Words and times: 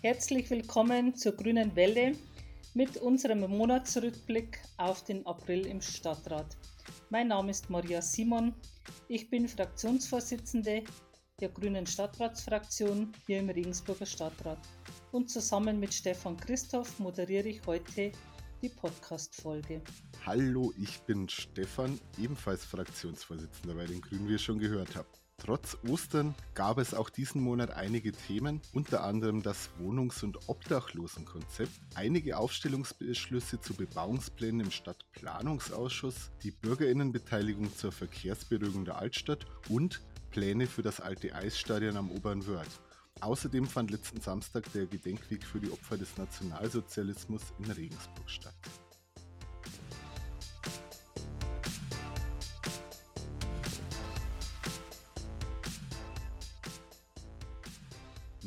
Herzlich 0.00 0.48
willkommen 0.48 1.16
zur 1.16 1.32
Grünen 1.32 1.74
Welle 1.74 2.12
mit 2.72 2.98
unserem 2.98 3.40
Monatsrückblick 3.40 4.60
auf 4.76 5.02
den 5.02 5.26
April 5.26 5.66
im 5.66 5.80
Stadtrat. 5.80 6.56
Mein 7.10 7.26
Name 7.26 7.50
ist 7.50 7.68
Maria 7.68 8.00
Simon. 8.00 8.54
Ich 9.08 9.28
bin 9.28 9.48
Fraktionsvorsitzende 9.48 10.84
der 11.40 11.48
Grünen 11.48 11.84
Stadtratsfraktion 11.84 13.12
hier 13.26 13.40
im 13.40 13.50
Regensburger 13.50 14.06
Stadtrat. 14.06 14.60
Und 15.10 15.30
zusammen 15.30 15.80
mit 15.80 15.92
Stefan 15.92 16.36
Christoph 16.36 17.00
moderiere 17.00 17.48
ich 17.48 17.66
heute 17.66 18.12
die 18.62 18.68
Podcast-Folge. 18.68 19.82
Hallo, 20.24 20.72
ich 20.80 21.00
bin 21.00 21.28
Stefan, 21.28 21.98
ebenfalls 22.18 22.64
Fraktionsvorsitzender 22.64 23.74
bei 23.74 23.86
den 23.86 24.00
Grünen, 24.00 24.28
wie 24.28 24.32
ihr 24.32 24.38
schon 24.38 24.60
gehört 24.60 24.94
habt. 24.94 25.17
Trotz 25.38 25.78
Ostern 25.88 26.34
gab 26.54 26.78
es 26.78 26.92
auch 26.92 27.08
diesen 27.08 27.40
Monat 27.40 27.70
einige 27.70 28.12
Themen, 28.12 28.60
unter 28.72 29.04
anderem 29.04 29.42
das 29.42 29.70
Wohnungs- 29.78 30.22
und 30.22 30.48
Obdachlosenkonzept, 30.48 31.72
einige 31.94 32.36
Aufstellungsbeschlüsse 32.36 33.60
zu 33.60 33.74
Bebauungsplänen 33.74 34.66
im 34.66 34.70
Stadtplanungsausschuss, 34.70 36.30
die 36.42 36.50
Bürgerinnenbeteiligung 36.50 37.74
zur 37.74 37.92
Verkehrsberuhigung 37.92 38.84
der 38.84 38.98
Altstadt 38.98 39.46
und 39.68 40.02
Pläne 40.30 40.66
für 40.66 40.82
das 40.82 41.00
alte 41.00 41.34
Eisstadion 41.34 41.96
am 41.96 42.10
Oberen 42.10 42.46
Wörth. 42.46 42.80
Außerdem 43.20 43.66
fand 43.66 43.90
letzten 43.90 44.20
Samstag 44.20 44.70
der 44.72 44.86
Gedenkweg 44.86 45.44
für 45.44 45.60
die 45.60 45.70
Opfer 45.70 45.96
des 45.96 46.16
Nationalsozialismus 46.16 47.42
in 47.58 47.70
Regensburg 47.70 48.28
statt. 48.28 48.54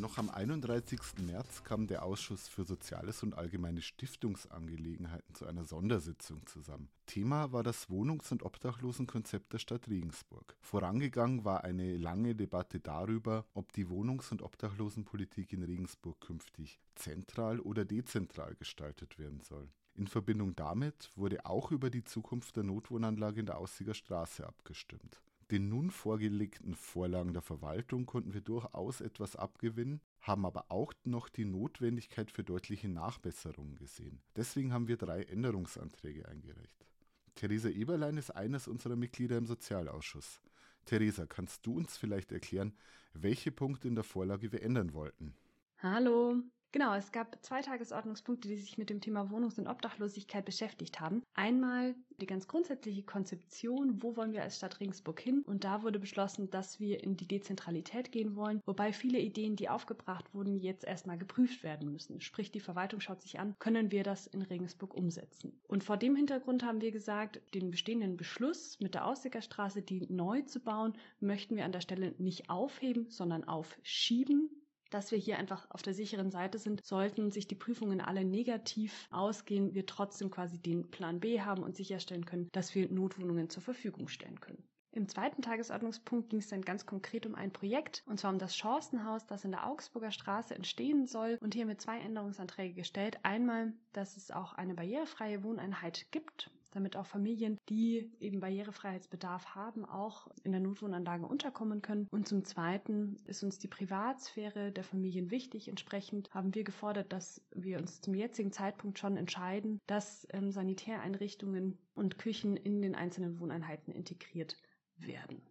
Noch 0.01 0.17
am 0.17 0.31
31. 0.31 0.99
März 1.27 1.63
kam 1.63 1.85
der 1.85 2.01
Ausschuss 2.01 2.47
für 2.47 2.63
Soziales 2.63 3.21
und 3.21 3.35
allgemeine 3.35 3.83
Stiftungsangelegenheiten 3.83 5.35
zu 5.35 5.45
einer 5.45 5.63
Sondersitzung 5.63 6.43
zusammen. 6.47 6.89
Thema 7.05 7.51
war 7.51 7.61
das 7.61 7.87
Wohnungs- 7.87 8.31
und 8.31 8.41
Obdachlosenkonzept 8.41 9.53
der 9.53 9.59
Stadt 9.59 9.87
Regensburg. 9.87 10.57
Vorangegangen 10.59 11.45
war 11.45 11.63
eine 11.63 11.97
lange 11.97 12.33
Debatte 12.33 12.79
darüber, 12.79 13.45
ob 13.53 13.73
die 13.73 13.89
Wohnungs- 13.89 14.31
und 14.31 14.41
Obdachlosenpolitik 14.41 15.53
in 15.53 15.61
Regensburg 15.61 16.19
künftig 16.19 16.79
zentral 16.95 17.59
oder 17.59 17.85
dezentral 17.85 18.55
gestaltet 18.55 19.19
werden 19.19 19.41
soll. 19.41 19.69
In 19.93 20.07
Verbindung 20.07 20.55
damit 20.55 21.11
wurde 21.15 21.45
auch 21.45 21.71
über 21.71 21.91
die 21.91 22.03
Zukunft 22.03 22.55
der 22.55 22.63
Notwohnanlage 22.63 23.41
in 23.41 23.45
der 23.45 23.59
Aussiger 23.59 23.93
Straße 23.93 24.47
abgestimmt. 24.47 25.21
Den 25.51 25.67
nun 25.67 25.91
vorgelegten 25.91 26.75
Vorlagen 26.75 27.33
der 27.33 27.41
Verwaltung 27.41 28.05
konnten 28.05 28.33
wir 28.33 28.39
durchaus 28.39 29.01
etwas 29.01 29.35
abgewinnen, 29.35 29.99
haben 30.21 30.45
aber 30.45 30.65
auch 30.69 30.93
noch 31.03 31.27
die 31.27 31.43
Notwendigkeit 31.43 32.31
für 32.31 32.45
deutliche 32.45 32.87
Nachbesserungen 32.87 33.75
gesehen. 33.75 34.21
Deswegen 34.37 34.71
haben 34.71 34.87
wir 34.87 34.95
drei 34.95 35.23
Änderungsanträge 35.23 36.25
eingereicht. 36.29 36.87
Theresa 37.35 37.67
Eberlein 37.67 38.15
ist 38.15 38.31
eines 38.31 38.69
unserer 38.69 38.95
Mitglieder 38.95 39.37
im 39.37 39.45
Sozialausschuss. 39.45 40.41
Theresa, 40.85 41.25
kannst 41.25 41.65
du 41.65 41.75
uns 41.75 41.97
vielleicht 41.97 42.31
erklären, 42.31 42.73
welche 43.13 43.51
Punkte 43.51 43.89
in 43.89 43.95
der 43.95 44.05
Vorlage 44.05 44.53
wir 44.53 44.63
ändern 44.63 44.93
wollten? 44.93 45.35
Hallo, 45.79 46.35
Genau, 46.73 46.95
es 46.95 47.11
gab 47.11 47.37
zwei 47.43 47.61
Tagesordnungspunkte, 47.61 48.47
die 48.47 48.55
sich 48.55 48.77
mit 48.77 48.89
dem 48.89 49.01
Thema 49.01 49.29
Wohnungs- 49.29 49.59
und 49.59 49.67
Obdachlosigkeit 49.67 50.45
beschäftigt 50.45 51.01
haben. 51.01 51.21
Einmal 51.33 51.95
die 52.21 52.25
ganz 52.25 52.47
grundsätzliche 52.47 53.03
Konzeption, 53.03 54.01
wo 54.01 54.15
wollen 54.15 54.31
wir 54.31 54.41
als 54.41 54.55
Stadt 54.55 54.79
Regensburg 54.79 55.19
hin? 55.19 55.43
Und 55.45 55.65
da 55.65 55.83
wurde 55.83 55.99
beschlossen, 55.99 56.49
dass 56.49 56.79
wir 56.79 57.03
in 57.03 57.17
die 57.17 57.27
Dezentralität 57.27 58.13
gehen 58.13 58.37
wollen, 58.37 58.61
wobei 58.65 58.93
viele 58.93 59.19
Ideen, 59.19 59.57
die 59.57 59.67
aufgebracht 59.67 60.33
wurden, 60.33 60.55
jetzt 60.55 60.85
erstmal 60.85 61.17
geprüft 61.17 61.61
werden 61.61 61.91
müssen. 61.91 62.21
Sprich, 62.21 62.51
die 62.51 62.61
Verwaltung 62.61 63.01
schaut 63.01 63.21
sich 63.21 63.39
an, 63.39 63.55
können 63.59 63.91
wir 63.91 64.03
das 64.03 64.27
in 64.27 64.41
Regensburg 64.41 64.93
umsetzen? 64.93 65.59
Und 65.67 65.83
vor 65.83 65.97
dem 65.97 66.15
Hintergrund 66.15 66.63
haben 66.63 66.79
wir 66.79 66.91
gesagt, 66.91 67.41
den 67.53 67.71
bestehenden 67.71 68.15
Beschluss 68.15 68.79
mit 68.79 68.93
der 68.93 69.07
Aussickerstraße, 69.07 69.81
die 69.81 70.07
neu 70.09 70.43
zu 70.43 70.61
bauen, 70.61 70.93
möchten 71.19 71.57
wir 71.57 71.65
an 71.65 71.73
der 71.73 71.81
Stelle 71.81 72.15
nicht 72.17 72.49
aufheben, 72.49 73.09
sondern 73.09 73.43
aufschieben 73.43 74.49
dass 74.91 75.11
wir 75.11 75.17
hier 75.17 75.39
einfach 75.39 75.65
auf 75.69 75.81
der 75.81 75.93
sicheren 75.93 76.29
Seite 76.29 76.59
sind. 76.59 76.85
Sollten 76.85 77.31
sich 77.31 77.47
die 77.47 77.55
Prüfungen 77.55 78.01
alle 78.01 78.23
negativ 78.23 79.07
ausgehen, 79.09 79.73
wir 79.73 79.85
trotzdem 79.85 80.29
quasi 80.29 80.59
den 80.59 80.91
Plan 80.91 81.19
B 81.19 81.41
haben 81.41 81.63
und 81.63 81.75
sicherstellen 81.75 82.25
können, 82.25 82.49
dass 82.51 82.75
wir 82.75 82.91
Notwohnungen 82.91 83.49
zur 83.49 83.63
Verfügung 83.63 84.07
stellen 84.07 84.39
können. 84.39 84.63
Im 84.93 85.07
zweiten 85.07 85.41
Tagesordnungspunkt 85.41 86.29
ging 86.29 86.39
es 86.39 86.49
dann 86.49 86.63
ganz 86.63 86.85
konkret 86.85 87.25
um 87.25 87.33
ein 87.33 87.53
Projekt, 87.53 88.03
und 88.05 88.19
zwar 88.19 88.33
um 88.33 88.39
das 88.39 88.57
Chancenhaus, 88.57 89.25
das 89.25 89.45
in 89.45 89.51
der 89.51 89.65
Augsburger 89.65 90.11
Straße 90.11 90.53
entstehen 90.53 91.07
soll 91.07 91.37
und 91.39 91.53
hier 91.53 91.65
mit 91.65 91.79
zwei 91.79 91.99
Änderungsanträge 91.99 92.73
gestellt. 92.73 93.17
Einmal, 93.23 93.71
dass 93.93 94.17
es 94.17 94.31
auch 94.31 94.51
eine 94.51 94.73
barrierefreie 94.73 95.43
Wohneinheit 95.43 96.07
gibt, 96.11 96.51
damit 96.71 96.95
auch 96.95 97.05
Familien, 97.05 97.57
die 97.69 98.11
eben 98.19 98.39
Barrierefreiheitsbedarf 98.39 99.55
haben, 99.55 99.85
auch 99.85 100.27
in 100.43 100.51
der 100.51 100.61
Notwohnanlage 100.61 101.25
unterkommen 101.25 101.81
können. 101.81 102.07
Und 102.11 102.27
zum 102.27 102.43
Zweiten 102.43 103.17
ist 103.25 103.43
uns 103.43 103.59
die 103.59 103.67
Privatsphäre 103.67 104.71
der 104.71 104.83
Familien 104.83 105.31
wichtig. 105.31 105.67
Entsprechend 105.67 106.33
haben 106.33 106.55
wir 106.55 106.63
gefordert, 106.63 107.11
dass 107.13 107.41
wir 107.53 107.77
uns 107.77 108.01
zum 108.01 108.13
jetzigen 108.13 108.51
Zeitpunkt 108.51 108.99
schon 108.99 109.17
entscheiden, 109.17 109.79
dass 109.87 110.27
ähm, 110.31 110.51
Sanitäreinrichtungen 110.51 111.77
und 111.93 112.17
Küchen 112.17 112.57
in 112.57 112.81
den 112.81 112.95
einzelnen 112.95 113.39
Wohneinheiten 113.39 113.93
integriert 113.93 114.55
werden. 114.97 115.41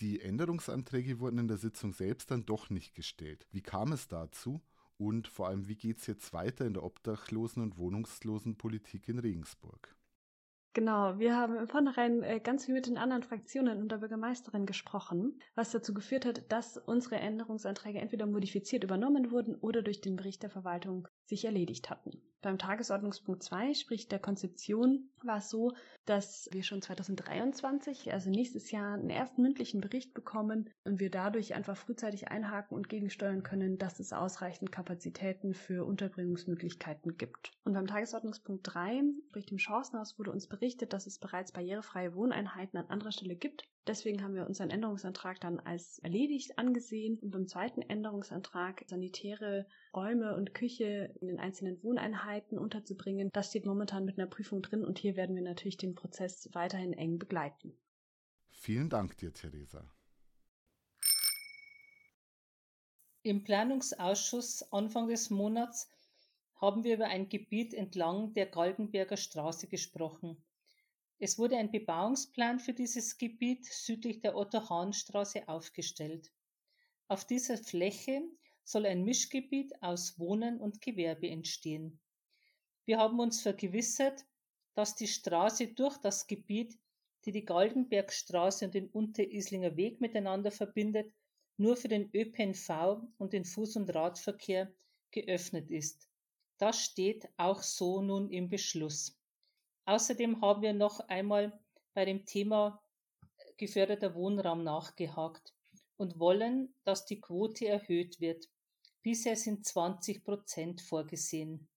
Die 0.00 0.20
Änderungsanträge 0.20 1.18
wurden 1.18 1.38
in 1.38 1.48
der 1.48 1.56
Sitzung 1.56 1.92
selbst 1.92 2.30
dann 2.30 2.46
doch 2.46 2.70
nicht 2.70 2.94
gestellt. 2.94 3.48
Wie 3.50 3.62
kam 3.62 3.92
es 3.92 4.06
dazu? 4.06 4.60
Und 4.96 5.28
vor 5.28 5.48
allem, 5.48 5.68
wie 5.68 5.76
geht 5.76 5.98
es 5.98 6.06
jetzt 6.06 6.32
weiter 6.32 6.66
in 6.66 6.74
der 6.74 6.82
Obdachlosen- 6.82 7.62
und 7.62 7.78
Wohnungslosenpolitik 7.78 9.08
in 9.08 9.18
Regensburg? 9.18 9.96
Genau, 10.78 11.18
wir 11.18 11.34
haben 11.34 11.56
im 11.56 11.66
Vornherein 11.66 12.22
äh, 12.22 12.38
ganz 12.38 12.66
viel 12.66 12.74
mit 12.74 12.86
den 12.86 12.98
anderen 12.98 13.24
Fraktionen 13.24 13.82
und 13.82 13.90
der 13.90 13.96
Bürgermeisterin 13.96 14.64
gesprochen, 14.64 15.42
was 15.56 15.72
dazu 15.72 15.92
geführt 15.92 16.24
hat, 16.24 16.52
dass 16.52 16.76
unsere 16.76 17.16
Änderungsanträge 17.16 17.98
entweder 17.98 18.26
modifiziert 18.26 18.84
übernommen 18.84 19.32
wurden 19.32 19.56
oder 19.56 19.82
durch 19.82 20.00
den 20.00 20.14
Bericht 20.14 20.44
der 20.44 20.50
Verwaltung 20.50 21.08
sich 21.24 21.44
erledigt 21.44 21.90
hatten. 21.90 22.22
Beim 22.40 22.56
Tagesordnungspunkt 22.56 23.42
2, 23.42 23.74
sprich 23.74 24.06
der 24.06 24.20
Konzeption, 24.20 25.10
war 25.24 25.38
es 25.38 25.50
so, 25.50 25.72
dass 26.04 26.48
wir 26.52 26.62
schon 26.62 26.80
2023, 26.80 28.12
also 28.12 28.30
nächstes 28.30 28.70
Jahr, 28.70 28.94
einen 28.94 29.10
ersten 29.10 29.42
mündlichen 29.42 29.80
Bericht 29.80 30.14
bekommen 30.14 30.70
und 30.84 31.00
wir 31.00 31.10
dadurch 31.10 31.54
einfach 31.56 31.76
frühzeitig 31.76 32.28
einhaken 32.28 32.76
und 32.76 32.88
gegensteuern 32.88 33.42
können, 33.42 33.76
dass 33.76 33.98
es 33.98 34.12
ausreichend 34.12 34.70
Kapazitäten 34.70 35.52
für 35.52 35.84
Unterbringungsmöglichkeiten 35.84 37.16
gibt. 37.16 37.50
Und 37.64 37.72
beim 37.72 37.88
Tagesordnungspunkt 37.88 38.72
3, 38.72 39.02
sprich 39.30 39.46
dem 39.46 39.58
Chancenhaus, 39.58 40.16
wurde 40.16 40.30
uns 40.30 40.46
berichtet, 40.46 40.67
dass 40.76 41.06
es 41.06 41.18
bereits 41.18 41.52
barrierefreie 41.52 42.14
Wohneinheiten 42.14 42.78
an 42.78 42.90
anderer 42.90 43.12
Stelle 43.12 43.36
gibt. 43.36 43.64
Deswegen 43.86 44.22
haben 44.22 44.34
wir 44.34 44.46
unseren 44.46 44.70
Änderungsantrag 44.70 45.40
dann 45.40 45.60
als 45.60 45.98
erledigt 46.00 46.58
angesehen 46.58 47.18
und 47.20 47.30
beim 47.30 47.46
zweiten 47.48 47.80
Änderungsantrag 47.80 48.84
sanitäre 48.86 49.66
Räume 49.94 50.36
und 50.36 50.54
Küche 50.54 51.14
in 51.20 51.28
den 51.28 51.40
einzelnen 51.40 51.82
Wohneinheiten 51.82 52.58
unterzubringen. 52.58 53.30
Das 53.32 53.48
steht 53.48 53.64
momentan 53.64 54.04
mit 54.04 54.18
einer 54.18 54.28
Prüfung 54.28 54.60
drin 54.60 54.84
und 54.84 54.98
hier 54.98 55.16
werden 55.16 55.34
wir 55.34 55.42
natürlich 55.42 55.78
den 55.78 55.94
Prozess 55.94 56.50
weiterhin 56.52 56.92
eng 56.92 57.18
begleiten. 57.18 57.72
Vielen 58.50 58.90
Dank 58.90 59.16
dir, 59.16 59.32
Theresa. 59.32 59.90
Im 63.22 63.42
Planungsausschuss 63.42 64.72
Anfang 64.72 65.08
des 65.08 65.30
Monats 65.30 65.90
haben 66.60 66.82
wir 66.82 66.94
über 66.94 67.06
ein 67.06 67.28
Gebiet 67.28 67.72
entlang 67.74 68.32
der 68.34 68.46
Galgenberger 68.46 69.16
Straße 69.16 69.68
gesprochen. 69.68 70.42
Es 71.20 71.36
wurde 71.36 71.56
ein 71.56 71.72
Bebauungsplan 71.72 72.60
für 72.60 72.72
dieses 72.72 73.18
Gebiet 73.18 73.64
südlich 73.64 74.20
der 74.20 74.36
Otto-Hahn-Straße 74.36 75.48
aufgestellt. 75.48 76.30
Auf 77.08 77.26
dieser 77.26 77.58
Fläche 77.58 78.22
soll 78.62 78.86
ein 78.86 79.02
Mischgebiet 79.02 79.72
aus 79.82 80.16
Wohnen 80.20 80.60
und 80.60 80.80
Gewerbe 80.80 81.28
entstehen. 81.28 81.98
Wir 82.84 82.98
haben 82.98 83.18
uns 83.18 83.42
vergewissert, 83.42 84.26
dass 84.74 84.94
die 84.94 85.08
Straße 85.08 85.68
durch 85.74 85.96
das 85.98 86.28
Gebiet, 86.28 86.78
die 87.24 87.32
die 87.32 87.44
Galgenbergstraße 87.44 88.66
und 88.66 88.74
den 88.74 88.88
Unterislinger 88.88 89.76
Weg 89.76 90.00
miteinander 90.00 90.52
verbindet, 90.52 91.12
nur 91.56 91.76
für 91.76 91.88
den 91.88 92.10
ÖPNV 92.14 93.02
und 93.18 93.32
den 93.32 93.44
Fuß- 93.44 93.76
und 93.76 93.92
Radverkehr 93.92 94.72
geöffnet 95.10 95.72
ist. 95.72 96.08
Das 96.58 96.80
steht 96.84 97.28
auch 97.36 97.62
so 97.62 98.02
nun 98.02 98.30
im 98.30 98.48
Beschluss. 98.48 99.17
Außerdem 99.88 100.42
haben 100.42 100.60
wir 100.60 100.74
noch 100.74 101.00
einmal 101.08 101.58
bei 101.94 102.04
dem 102.04 102.26
Thema 102.26 102.78
geförderter 103.56 104.14
Wohnraum 104.14 104.62
nachgehakt 104.62 105.54
und 105.96 106.18
wollen, 106.18 106.74
dass 106.84 107.06
die 107.06 107.22
Quote 107.22 107.66
erhöht 107.66 108.20
wird. 108.20 108.50
Bisher 109.02 109.34
sind 109.34 109.64
20 109.64 110.24
Prozent 110.24 110.82
vorgesehen. 110.82 111.68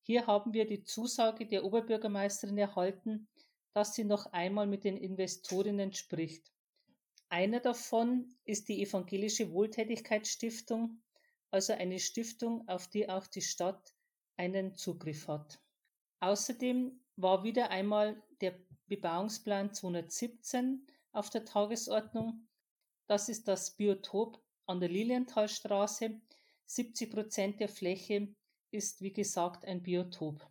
Hier 0.00 0.26
haben 0.26 0.54
wir 0.54 0.66
die 0.66 0.84
Zusage 0.84 1.46
der 1.46 1.62
Oberbürgermeisterin 1.62 2.56
erhalten, 2.56 3.28
dass 3.74 3.94
sie 3.94 4.04
noch 4.04 4.32
einmal 4.32 4.66
mit 4.66 4.84
den 4.84 4.96
Investorinnen 4.96 5.92
spricht. 5.92 6.50
Einer 7.28 7.60
davon 7.60 8.34
ist 8.46 8.70
die 8.70 8.80
Evangelische 8.82 9.52
Wohltätigkeitsstiftung, 9.52 11.02
also 11.50 11.74
eine 11.74 11.98
Stiftung, 11.98 12.66
auf 12.68 12.88
die 12.88 13.10
auch 13.10 13.26
die 13.26 13.42
Stadt 13.42 13.92
einen 14.38 14.76
Zugriff 14.76 15.28
hat. 15.28 15.60
Außerdem 16.20 16.99
war 17.22 17.44
wieder 17.44 17.70
einmal 17.70 18.22
der 18.40 18.54
Bebauungsplan 18.86 19.72
217 19.72 20.86
auf 21.12 21.30
der 21.30 21.44
Tagesordnung. 21.44 22.46
Das 23.06 23.28
ist 23.28 23.48
das 23.48 23.72
Biotop 23.72 24.42
an 24.66 24.80
der 24.80 24.88
Lilienthalstraße. 24.88 26.20
70 26.66 27.10
Prozent 27.10 27.60
der 27.60 27.68
Fläche 27.68 28.28
ist, 28.70 29.02
wie 29.02 29.12
gesagt, 29.12 29.64
ein 29.64 29.82
Biotop. 29.82 30.46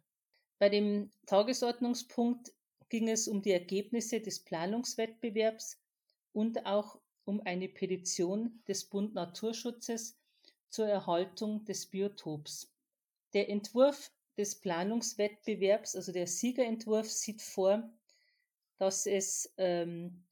Bei 0.57 0.68
dem 0.69 1.12
Tagesordnungspunkt 1.25 2.51
ging 2.89 3.07
es 3.07 3.27
um 3.27 3.42
die 3.42 3.51
Ergebnisse 3.51 4.19
des 4.19 4.44
Planungswettbewerbs 4.44 5.80
und 6.33 6.66
auch 6.66 7.00
um 7.24 7.42
eine 7.45 7.69
Petition 7.69 8.62
des 8.68 8.86
Bund 8.86 9.13
Naturschutzes 9.13 10.18
zur 10.69 10.88
Erhaltung 10.88 11.63
des 11.66 11.86
Biotops. 11.86 12.74
Der 13.33 13.50
Entwurf 13.50 14.12
des 14.39 14.56
Planungswettbewerbs, 14.56 15.97
also 15.97 16.13
der 16.13 16.25
Siegerentwurf, 16.25 17.12
sieht 17.12 17.41
vor, 17.41 17.91
dass 18.77 19.06
es 19.06 19.53
ähm, 19.57 20.24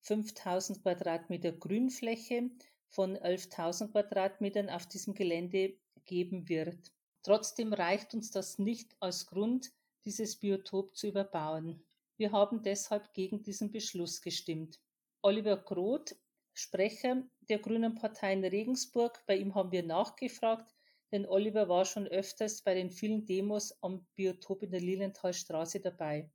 5000 0.00 0.82
Quadratmeter 0.82 1.52
Grünfläche 1.52 2.50
von 2.88 3.16
11.000 3.16 3.92
Quadratmetern 3.92 4.68
auf 4.68 4.86
diesem 4.86 5.14
Gelände 5.14 5.74
geben 6.06 6.48
wird. 6.48 6.92
Trotzdem 7.22 7.72
reicht 7.72 8.14
uns 8.14 8.32
das 8.32 8.58
nicht 8.58 8.96
als 8.98 9.28
Grund, 9.28 9.70
dieses 10.04 10.34
Biotop 10.34 10.96
zu 10.96 11.06
überbauen. 11.06 11.84
Wir 12.16 12.32
haben 12.32 12.64
deshalb 12.64 13.14
gegen 13.14 13.44
diesen 13.44 13.70
Beschluss 13.70 14.20
gestimmt. 14.22 14.80
Oliver 15.22 15.56
Groth, 15.56 16.16
Sprecher 16.52 17.22
der 17.48 17.60
Grünen 17.60 17.94
Partei 17.94 18.32
in 18.32 18.44
Regensburg, 18.44 19.22
bei 19.28 19.36
ihm 19.36 19.54
haben 19.54 19.70
wir 19.70 19.84
nachgefragt, 19.84 20.74
denn 21.12 21.26
Oliver 21.26 21.68
war 21.68 21.84
schon 21.84 22.06
öfters 22.06 22.62
bei 22.62 22.74
den 22.74 22.90
vielen 22.90 23.24
Demos 23.26 23.74
am 23.82 24.06
Biotop 24.16 24.62
in 24.62 24.70
der 24.70 24.80
Lilienthalstraße 24.80 25.80
dabei. 25.80 26.30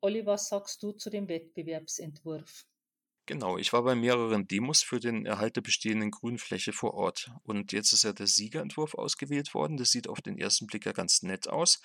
Olli, 0.00 0.24
was 0.24 0.48
sagst 0.48 0.82
du 0.82 0.92
zu 0.92 1.10
dem 1.10 1.28
Wettbewerbsentwurf? 1.28 2.64
Genau, 3.26 3.58
ich 3.58 3.72
war 3.72 3.82
bei 3.82 3.94
mehreren 3.94 4.46
Demos 4.46 4.82
für 4.82 4.98
den 4.98 5.26
Erhalt 5.26 5.56
der 5.56 5.60
bestehenden 5.60 6.10
Grünfläche 6.10 6.72
vor 6.72 6.94
Ort. 6.94 7.30
Und 7.42 7.72
jetzt 7.72 7.92
ist 7.92 8.04
ja 8.04 8.12
der 8.12 8.26
Siegerentwurf 8.26 8.94
ausgewählt 8.94 9.52
worden. 9.54 9.76
Das 9.76 9.90
sieht 9.90 10.08
auf 10.08 10.20
den 10.20 10.38
ersten 10.38 10.66
Blick 10.66 10.86
ja 10.86 10.92
ganz 10.92 11.22
nett 11.22 11.46
aus. 11.48 11.80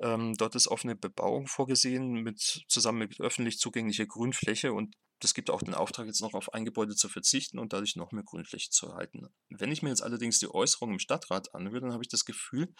Ähm, 0.00 0.34
dort 0.34 0.54
ist 0.54 0.68
offene 0.68 0.94
Bebauung 0.94 1.46
vorgesehen, 1.46 2.22
mit, 2.22 2.64
zusammen 2.68 2.98
mit 2.98 3.20
öffentlich 3.20 3.58
zugänglicher 3.58 4.06
Grünfläche. 4.06 4.72
Und 4.72 4.94
das 5.20 5.34
gibt 5.34 5.50
auch 5.50 5.62
den 5.62 5.74
Auftrag, 5.74 6.06
jetzt 6.06 6.20
noch 6.20 6.34
auf 6.34 6.52
ein 6.52 6.64
Gebäude 6.64 6.94
zu 6.94 7.08
verzichten 7.08 7.58
und 7.58 7.72
dadurch 7.72 7.96
noch 7.96 8.12
mehr 8.12 8.24
Grünfläche 8.24 8.70
zu 8.70 8.86
erhalten. 8.86 9.28
Wenn 9.48 9.72
ich 9.72 9.82
mir 9.82 9.88
jetzt 9.88 10.02
allerdings 10.02 10.38
die 10.38 10.52
Äußerung 10.52 10.92
im 10.92 10.98
Stadtrat 10.98 11.54
anhöre, 11.54 11.80
dann 11.80 11.92
habe 11.92 12.02
ich 12.02 12.08
das 12.08 12.24
Gefühl, 12.24 12.72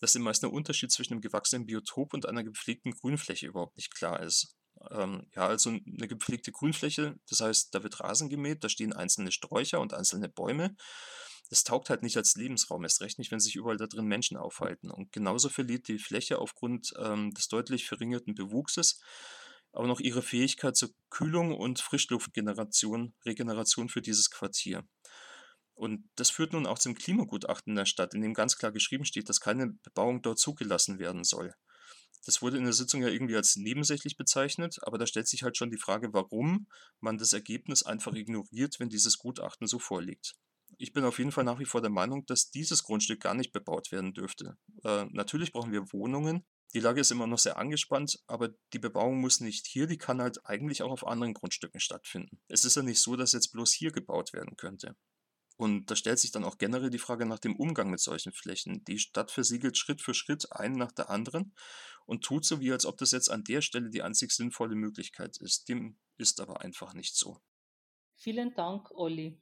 dass 0.00 0.12
den 0.12 0.22
meisten 0.22 0.46
der 0.46 0.52
Unterschied 0.52 0.92
zwischen 0.92 1.14
einem 1.14 1.22
gewachsenen 1.22 1.66
Biotop 1.66 2.12
und 2.12 2.26
einer 2.26 2.44
gepflegten 2.44 2.92
Grünfläche 2.92 3.46
überhaupt 3.46 3.76
nicht 3.76 3.94
klar 3.94 4.20
ist. 4.20 4.54
Ähm, 4.90 5.26
ja, 5.34 5.46
also 5.46 5.70
eine 5.70 6.08
gepflegte 6.08 6.52
Grünfläche, 6.52 7.18
das 7.28 7.40
heißt, 7.40 7.74
da 7.74 7.82
wird 7.82 8.00
Rasen 8.00 8.28
gemäht, 8.28 8.62
da 8.62 8.68
stehen 8.68 8.92
einzelne 8.92 9.32
Sträucher 9.32 9.80
und 9.80 9.94
einzelne 9.94 10.28
Bäume. 10.28 10.76
Das 11.50 11.64
taugt 11.64 11.88
halt 11.88 12.02
nicht 12.02 12.16
als 12.18 12.36
Lebensraum, 12.36 12.82
erst 12.82 13.00
recht 13.00 13.18
nicht, 13.18 13.30
wenn 13.30 13.40
sich 13.40 13.56
überall 13.56 13.78
da 13.78 13.86
drin 13.86 14.04
Menschen 14.04 14.36
aufhalten. 14.36 14.90
Und 14.90 15.12
genauso 15.12 15.48
verliert 15.48 15.88
die 15.88 15.98
Fläche 15.98 16.38
aufgrund 16.38 16.92
ähm, 16.98 17.32
des 17.32 17.48
deutlich 17.48 17.86
verringerten 17.86 18.34
Bewuchses 18.34 19.00
aber 19.72 19.86
noch 19.86 20.00
ihre 20.00 20.22
Fähigkeit 20.22 20.76
zur 20.76 20.90
Kühlung 21.10 21.54
und 21.54 21.80
Frischluftgeneration, 21.80 23.14
Regeneration 23.24 23.88
für 23.88 24.02
dieses 24.02 24.30
Quartier. 24.30 24.86
Und 25.74 26.08
das 26.16 26.30
führt 26.30 26.52
nun 26.52 26.66
auch 26.66 26.78
zum 26.78 26.94
Klimagutachten 26.94 27.76
der 27.76 27.86
Stadt, 27.86 28.12
in 28.12 28.20
dem 28.20 28.34
ganz 28.34 28.58
klar 28.58 28.72
geschrieben 28.72 29.04
steht, 29.04 29.28
dass 29.28 29.40
keine 29.40 29.68
Bebauung 29.84 30.22
dort 30.22 30.38
zugelassen 30.40 30.98
werden 30.98 31.22
soll. 31.22 31.54
Das 32.24 32.42
wurde 32.42 32.58
in 32.58 32.64
der 32.64 32.72
Sitzung 32.72 33.02
ja 33.02 33.08
irgendwie 33.08 33.36
als 33.36 33.56
nebensächlich 33.56 34.16
bezeichnet, 34.16 34.78
aber 34.82 34.98
da 34.98 35.06
stellt 35.06 35.28
sich 35.28 35.44
halt 35.44 35.56
schon 35.56 35.70
die 35.70 35.78
Frage, 35.78 36.12
warum 36.12 36.66
man 37.00 37.16
das 37.16 37.32
Ergebnis 37.32 37.84
einfach 37.84 38.12
ignoriert, 38.12 38.80
wenn 38.80 38.88
dieses 38.88 39.18
Gutachten 39.18 39.66
so 39.66 39.78
vorliegt. 39.78 40.34
Ich 40.76 40.92
bin 40.92 41.04
auf 41.04 41.18
jeden 41.18 41.32
Fall 41.32 41.44
nach 41.44 41.58
wie 41.58 41.64
vor 41.64 41.80
der 41.80 41.90
Meinung, 41.90 42.26
dass 42.26 42.50
dieses 42.50 42.82
Grundstück 42.82 43.20
gar 43.20 43.34
nicht 43.34 43.52
bebaut 43.52 43.92
werden 43.92 44.12
dürfte. 44.12 44.58
Äh, 44.84 45.06
natürlich 45.10 45.52
brauchen 45.52 45.72
wir 45.72 45.92
Wohnungen, 45.92 46.44
die 46.74 46.80
Lage 46.80 47.00
ist 47.00 47.10
immer 47.10 47.26
noch 47.26 47.38
sehr 47.38 47.56
angespannt, 47.56 48.18
aber 48.26 48.50
die 48.72 48.78
Bebauung 48.78 49.20
muss 49.20 49.40
nicht 49.40 49.66
hier, 49.66 49.86
die 49.86 49.96
kann 49.96 50.20
halt 50.20 50.44
eigentlich 50.44 50.82
auch 50.82 50.90
auf 50.90 51.06
anderen 51.06 51.34
Grundstücken 51.34 51.80
stattfinden. 51.80 52.40
Es 52.48 52.64
ist 52.64 52.76
ja 52.76 52.82
nicht 52.82 53.00
so, 53.00 53.16
dass 53.16 53.32
jetzt 53.32 53.52
bloß 53.52 53.72
hier 53.72 53.90
gebaut 53.90 54.32
werden 54.32 54.56
könnte. 54.56 54.94
Und 55.56 55.90
da 55.90 55.96
stellt 55.96 56.20
sich 56.20 56.30
dann 56.30 56.44
auch 56.44 56.58
generell 56.58 56.90
die 56.90 56.98
Frage 56.98 57.26
nach 57.26 57.40
dem 57.40 57.56
Umgang 57.56 57.90
mit 57.90 58.00
solchen 58.00 58.32
Flächen. 58.32 58.84
Die 58.84 58.98
Stadt 58.98 59.30
versiegelt 59.30 59.76
Schritt 59.76 60.00
für 60.00 60.14
Schritt 60.14 60.52
einen 60.52 60.76
nach 60.76 60.92
der 60.92 61.10
anderen 61.10 61.52
und 62.06 62.22
tut 62.22 62.44
so, 62.44 62.60
wie 62.60 62.70
als 62.70 62.86
ob 62.86 62.96
das 62.98 63.10
jetzt 63.10 63.30
an 63.30 63.42
der 63.44 63.60
Stelle 63.60 63.90
die 63.90 64.02
einzig 64.02 64.30
sinnvolle 64.30 64.76
Möglichkeit 64.76 65.36
ist. 65.38 65.68
Dem 65.68 65.98
ist 66.16 66.40
aber 66.40 66.60
einfach 66.60 66.94
nicht 66.94 67.16
so. 67.16 67.40
Vielen 68.14 68.54
Dank, 68.54 68.90
Olli. 68.92 69.40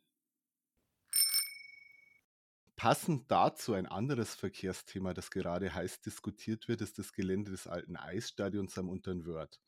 Passend 2.77 3.31
dazu 3.31 3.73
ein 3.73 3.87
anderes 3.87 4.35
Verkehrsthema, 4.35 5.15
das 5.15 5.31
gerade 5.31 5.75
heiß 5.75 6.03
diskutiert 6.03 6.69
wird, 6.69 6.83
ist 6.83 6.99
das 6.99 7.15
Gelände 7.15 7.51
des 7.51 7.67
alten 7.67 7.97
Eisstadions 7.97 8.77
am 8.77 8.91
Unteren 8.91 9.25
Wörth. 9.25 9.63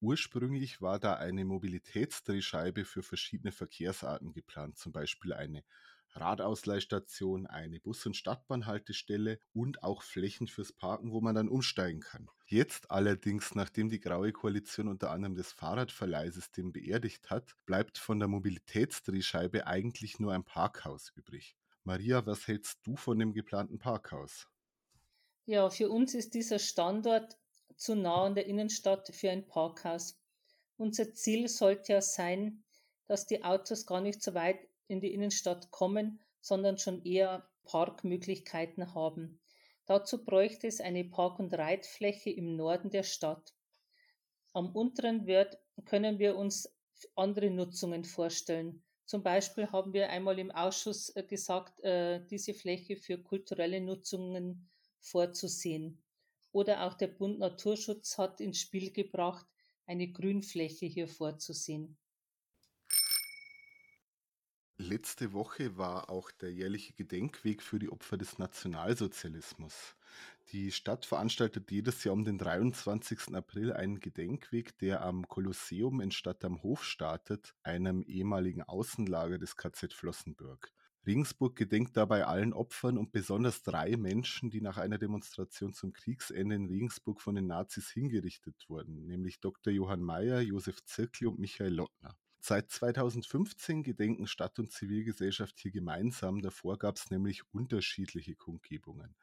Ursprünglich 0.00 0.80
war 0.80 0.98
da 0.98 1.14
eine 1.14 1.44
Mobilitätsdrehscheibe 1.44 2.86
für 2.86 3.02
verschiedene 3.02 3.52
Verkehrsarten 3.52 4.32
geplant, 4.32 4.78
zum 4.78 4.92
Beispiel 4.92 5.34
eine 5.34 5.62
Radausleihstation, 6.12 7.46
eine 7.46 7.80
Bus- 7.80 8.06
und 8.06 8.16
Stadtbahnhaltestelle 8.16 9.40
und 9.52 9.82
auch 9.82 10.02
Flächen 10.02 10.46
fürs 10.46 10.72
Parken, 10.72 11.12
wo 11.12 11.20
man 11.20 11.34
dann 11.34 11.48
umsteigen 11.50 12.00
kann. 12.00 12.30
Jetzt 12.46 12.90
allerdings, 12.90 13.54
nachdem 13.54 13.90
die 13.90 14.00
Graue 14.00 14.32
Koalition 14.32 14.88
unter 14.88 15.10
anderem 15.10 15.34
das 15.34 15.52
Fahrradverleihsystem 15.52 16.72
beerdigt 16.72 17.28
hat, 17.28 17.56
bleibt 17.66 17.98
von 17.98 18.18
der 18.18 18.28
Mobilitätsdrehscheibe 18.28 19.66
eigentlich 19.66 20.18
nur 20.18 20.32
ein 20.32 20.44
Parkhaus 20.44 21.10
übrig. 21.14 21.58
Maria, 21.86 22.24
was 22.24 22.48
hältst 22.48 22.78
du 22.86 22.96
von 22.96 23.18
dem 23.18 23.34
geplanten 23.34 23.78
Parkhaus? 23.78 24.48
Ja, 25.44 25.68
für 25.68 25.90
uns 25.90 26.14
ist 26.14 26.32
dieser 26.32 26.58
Standort 26.58 27.36
zu 27.76 27.94
nah 27.94 28.24
an 28.24 28.34
der 28.34 28.46
Innenstadt 28.46 29.14
für 29.14 29.30
ein 29.30 29.46
Parkhaus. 29.46 30.18
Unser 30.78 31.12
Ziel 31.12 31.48
sollte 31.48 31.92
ja 31.92 32.00
sein, 32.00 32.64
dass 33.06 33.26
die 33.26 33.44
Autos 33.44 33.84
gar 33.84 34.00
nicht 34.00 34.22
so 34.22 34.32
weit 34.32 34.66
in 34.88 35.00
die 35.00 35.12
Innenstadt 35.12 35.70
kommen, 35.70 36.20
sondern 36.40 36.78
schon 36.78 37.04
eher 37.04 37.48
Parkmöglichkeiten 37.64 38.94
haben. 38.94 39.40
Dazu 39.86 40.24
bräuchte 40.24 40.66
es 40.66 40.80
eine 40.80 41.04
Park- 41.04 41.38
und 41.38 41.52
Reitfläche 41.52 42.30
im 42.30 42.56
Norden 42.56 42.90
der 42.90 43.02
Stadt. 43.02 43.52
Am 44.54 44.74
unteren 44.74 45.26
Wert 45.26 45.58
können 45.84 46.18
wir 46.18 46.36
uns 46.36 46.72
andere 47.16 47.50
Nutzungen 47.50 48.04
vorstellen. 48.04 48.83
Zum 49.06 49.22
Beispiel 49.22 49.70
haben 49.70 49.92
wir 49.92 50.08
einmal 50.08 50.38
im 50.38 50.50
Ausschuss 50.50 51.10
äh, 51.10 51.22
gesagt, 51.22 51.80
äh, 51.80 52.24
diese 52.26 52.54
Fläche 52.54 52.96
für 52.96 53.18
kulturelle 53.18 53.80
Nutzungen 53.80 54.68
vorzusehen. 55.00 56.02
Oder 56.52 56.86
auch 56.86 56.94
der 56.94 57.08
Bund 57.08 57.38
Naturschutz 57.38 58.16
hat 58.16 58.40
ins 58.40 58.60
Spiel 58.60 58.92
gebracht, 58.92 59.46
eine 59.86 60.10
Grünfläche 60.10 60.86
hier 60.86 61.08
vorzusehen. 61.08 61.98
Letzte 64.86 65.32
Woche 65.32 65.78
war 65.78 66.10
auch 66.10 66.30
der 66.30 66.52
jährliche 66.52 66.92
Gedenkweg 66.92 67.62
für 67.62 67.78
die 67.78 67.88
Opfer 67.88 68.18
des 68.18 68.38
Nationalsozialismus. 68.38 69.96
Die 70.52 70.72
Stadt 70.72 71.06
veranstaltet 71.06 71.70
jedes 71.70 72.04
Jahr 72.04 72.12
um 72.12 72.22
den 72.22 72.36
23. 72.36 73.34
April 73.34 73.72
einen 73.72 73.98
Gedenkweg, 73.98 74.76
der 74.80 75.00
am 75.00 75.26
Kolosseum 75.26 76.02
in 76.02 76.10
Stadt 76.10 76.44
am 76.44 76.62
Hof 76.62 76.84
startet, 76.84 77.54
einem 77.62 78.02
ehemaligen 78.02 78.62
Außenlager 78.62 79.38
des 79.38 79.56
KZ 79.56 79.94
Flossenbürg. 79.94 80.70
Regensburg 81.06 81.56
gedenkt 81.56 81.96
dabei 81.96 82.26
allen 82.26 82.52
Opfern 82.52 82.98
und 82.98 83.10
besonders 83.10 83.62
drei 83.62 83.96
Menschen, 83.96 84.50
die 84.50 84.60
nach 84.60 84.76
einer 84.76 84.98
Demonstration 84.98 85.72
zum 85.72 85.94
Kriegsende 85.94 86.56
in 86.56 86.66
Regensburg 86.66 87.22
von 87.22 87.36
den 87.36 87.46
Nazis 87.46 87.88
hingerichtet 87.88 88.66
wurden, 88.68 89.06
nämlich 89.06 89.40
Dr. 89.40 89.72
Johann 89.72 90.02
Mayer, 90.02 90.42
Josef 90.42 90.84
Zirkli 90.84 91.26
und 91.26 91.38
Michael 91.38 91.72
Lottner. 91.72 92.14
Seit 92.46 92.70
2015 92.70 93.82
gedenken 93.82 94.26
Stadt 94.26 94.58
und 94.58 94.70
Zivilgesellschaft 94.70 95.58
hier 95.58 95.70
gemeinsam, 95.70 96.42
davor 96.42 96.76
gab 96.78 96.96
es 96.96 97.10
nämlich 97.10 97.40
unterschiedliche 97.54 98.34
Kundgebungen. 98.34 99.16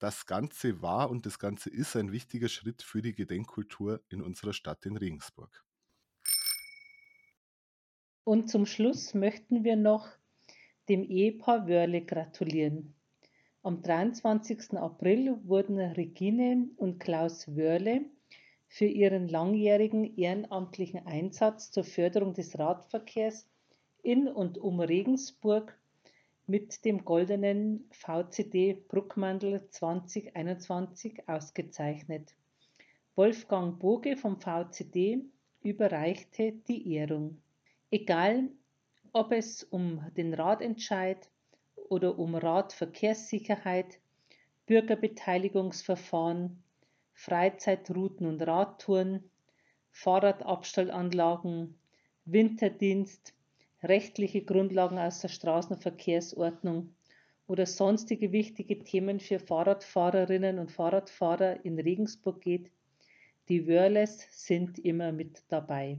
Das 0.00 0.26
Ganze 0.26 0.82
war 0.82 1.08
und 1.08 1.26
das 1.26 1.38
Ganze 1.38 1.70
ist 1.70 1.94
ein 1.94 2.10
wichtiger 2.10 2.48
Schritt 2.48 2.82
für 2.82 3.02
die 3.02 3.14
Gedenkkultur 3.14 4.02
in 4.08 4.20
unserer 4.20 4.52
Stadt 4.52 4.84
in 4.84 4.96
Regensburg. 4.96 5.64
Und 8.24 8.50
zum 8.50 8.66
Schluss 8.66 9.14
möchten 9.14 9.62
wir 9.62 9.76
noch 9.76 10.08
dem 10.88 11.04
Ehepaar 11.04 11.68
Wörle 11.68 12.04
gratulieren. 12.04 12.96
Am 13.62 13.80
23. 13.80 14.72
April 14.72 15.38
wurden 15.44 15.78
Regine 15.78 16.68
und 16.74 16.98
Klaus 16.98 17.46
Wörle 17.46 18.10
für 18.68 18.86
ihren 18.86 19.28
langjährigen 19.28 20.16
ehrenamtlichen 20.16 21.06
Einsatz 21.06 21.70
zur 21.70 21.84
Förderung 21.84 22.34
des 22.34 22.58
Radverkehrs 22.58 23.46
in 24.02 24.28
und 24.28 24.58
um 24.58 24.80
Regensburg 24.80 25.78
mit 26.46 26.84
dem 26.84 27.04
goldenen 27.04 27.88
VCD 27.90 28.74
Bruckmandel 28.88 29.68
2021 29.70 31.28
ausgezeichnet. 31.28 32.34
Wolfgang 33.16 33.78
Boge 33.78 34.16
vom 34.16 34.38
VCD 34.40 35.24
überreichte 35.62 36.52
die 36.68 36.94
Ehrung. 36.94 37.38
Egal, 37.90 38.50
ob 39.12 39.32
es 39.32 39.64
um 39.64 40.04
den 40.16 40.34
Radentscheid 40.34 41.28
oder 41.88 42.18
um 42.18 42.34
Radverkehrssicherheit, 42.34 43.98
Bürgerbeteiligungsverfahren, 44.66 46.62
Freizeitrouten 47.18 48.26
und 48.26 48.42
Radtouren, 48.42 49.24
Fahrradabstellanlagen, 49.90 51.74
Winterdienst, 52.26 53.34
rechtliche 53.82 54.42
Grundlagen 54.42 54.98
aus 54.98 55.22
der 55.22 55.28
Straßenverkehrsordnung 55.28 56.94
oder 57.46 57.64
sonstige 57.64 58.32
wichtige 58.32 58.78
Themen 58.78 59.18
für 59.18 59.38
Fahrradfahrerinnen 59.38 60.58
und 60.58 60.70
Fahrradfahrer 60.70 61.64
in 61.64 61.80
Regensburg 61.80 62.42
geht, 62.42 62.70
die 63.48 63.66
Wörles 63.66 64.26
sind 64.30 64.78
immer 64.78 65.10
mit 65.10 65.42
dabei. 65.48 65.98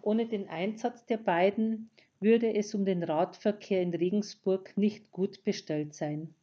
Ohne 0.00 0.26
den 0.26 0.48
Einsatz 0.48 1.04
der 1.06 1.16
beiden 1.16 1.90
würde 2.20 2.54
es 2.54 2.72
um 2.72 2.84
den 2.84 3.02
Radverkehr 3.02 3.82
in 3.82 3.92
Regensburg 3.92 4.76
nicht 4.76 5.10
gut 5.10 5.42
bestellt 5.42 5.92
sein. 5.92 6.34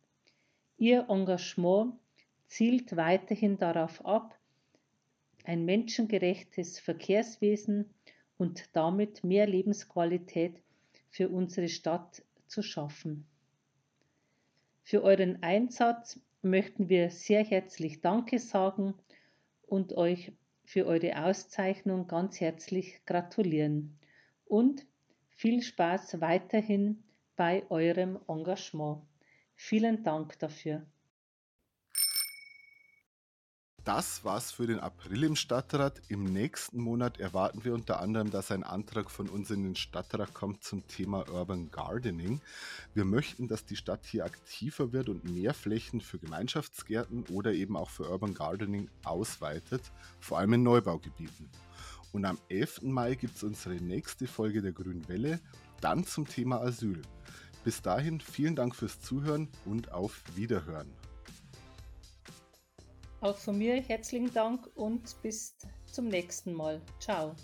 Ihr 0.78 1.06
Engagement 1.10 1.94
zielt 2.52 2.98
weiterhin 2.98 3.58
darauf 3.58 4.06
ab, 4.06 4.38
ein 5.46 5.64
menschengerechtes 5.64 6.80
Verkehrswesen 6.80 7.90
und 8.38 8.76
damit 8.76 9.24
mehr 9.24 9.48
Lebensqualität 9.48 10.62
für 11.10 11.30
unsere 11.30 11.70
Stadt 11.70 12.24
zu 12.48 12.62
schaffen. 12.62 13.26
Für 14.84 15.02
euren 15.02 15.42
Einsatz 15.42 16.20
möchten 16.42 16.90
wir 16.90 17.10
sehr 17.10 17.46
herzlich 17.46 18.02
Danke 18.02 18.38
sagen 18.38 18.96
und 19.66 19.94
euch 19.94 20.34
für 20.66 20.86
eure 20.88 21.24
Auszeichnung 21.24 22.10
ganz 22.10 22.42
herzlich 22.42 23.06
gratulieren 23.06 23.98
und 24.44 24.86
viel 25.30 25.62
Spaß 25.62 26.20
weiterhin 26.20 27.02
bei 27.38 27.64
eurem 27.70 28.20
Engagement. 28.28 29.04
Vielen 29.56 30.04
Dank 30.04 30.38
dafür. 30.40 30.86
Das 33.84 34.24
war's 34.24 34.52
für 34.52 34.68
den 34.68 34.80
April 34.80 35.24
im 35.24 35.36
Stadtrat. 35.36 36.04
Im 36.08 36.26
nächsten 36.26 36.80
Monat 36.80 37.20
erwarten 37.20 37.66
wir 37.66 37.74
unter 37.74 38.00
anderem, 38.00 38.30
dass 38.30 38.52
ein 38.52 38.64
Antrag 38.64 39.10
von 39.10 39.28
uns 39.28 39.50
in 39.50 39.64
den 39.64 39.76
Stadtrat 39.76 40.36
kommt 40.36 40.64
zum 40.64 40.86
Thema 40.88 41.28
Urban 41.28 41.72
Gardening. 41.72 42.42
Wir 42.94 43.06
möchten, 43.06 43.48
dass 43.48 43.66
die 43.66 43.76
Stadt 43.76 44.06
hier 44.06 44.24
aktiver 44.26 44.94
wird 44.94 45.10
und 45.10 45.26
mehr 45.26 45.56
Flächen 45.56 46.00
für 46.00 46.20
Gemeinschaftsgärten 46.20 47.26
oder 47.32 47.54
eben 47.54 47.76
auch 47.76 47.90
für 47.90 48.08
Urban 48.08 48.36
Gardening 48.36 48.88
ausweitet, 49.04 49.82
vor 50.20 50.38
allem 50.38 50.54
in 50.54 50.64
Neubaugebieten. 50.64 51.50
Und 52.12 52.26
am 52.26 52.38
11. 52.50 52.84
Mai 52.84 53.16
gibt 53.16 53.38
es 53.38 53.44
unsere 53.44 53.76
nächste 53.76 54.28
Folge 54.28 54.62
der 54.62 54.74
Grünen 54.74 55.08
Welle, 55.08 55.40
dann 55.80 56.06
zum 56.06 56.28
Thema 56.28 56.62
Asyl. 56.62 57.02
Bis 57.64 57.82
dahin 57.82 58.20
vielen 58.22 58.56
Dank 58.56 58.76
fürs 58.76 59.02
Zuhören 59.02 59.50
und 59.66 59.92
auf 59.92 60.22
Wiederhören. 60.36 60.94
Auch 63.22 63.38
von 63.38 63.58
mir 63.58 63.80
herzlichen 63.82 64.34
Dank 64.34 64.68
und 64.76 65.22
bis 65.22 65.56
zum 65.86 66.08
nächsten 66.08 66.54
Mal. 66.54 66.82
Ciao. 67.00 67.36